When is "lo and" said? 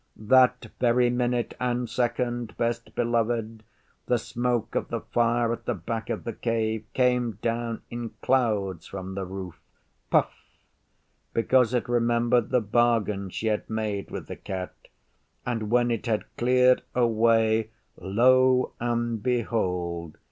17.95-19.21